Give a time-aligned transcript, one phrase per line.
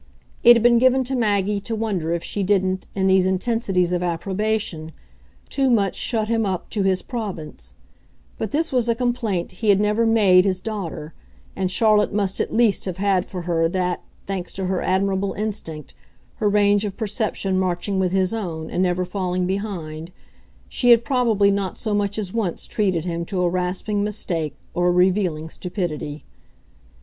[0.41, 4.01] It had been given to Maggie to wonder if she didn't, in these intensities of
[4.01, 4.93] approbation,
[5.47, 7.75] too much shut him up to his province;
[8.39, 11.13] but this was a complaint he had never made his daughter,
[11.55, 15.93] and Charlotte must at least have had for her that, thanks to her admirable instinct,
[16.37, 20.11] her range of perception marching with his own and never falling behind,
[20.67, 24.87] she had probably not so much as once treated him to a rasping mistake or
[24.87, 26.23] a revealing stupidity.